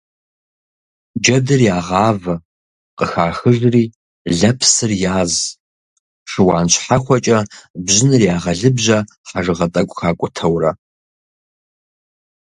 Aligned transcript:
Джэдыр 1.21 1.61
ягъавэ 1.77 2.35
къыхахыжри 2.97 3.83
лэпсыр 4.39 4.91
яз, 5.19 5.33
шыуан 6.29 6.67
щхьэхуэкӀэ 6.73 7.39
бжьыныр 7.85 8.21
ягъэлыбжьэ, 8.33 8.99
хьэжыгъэ 9.27 9.67
тӀэкӀу 9.73 9.97
хакӀутэурэ. 9.99 10.71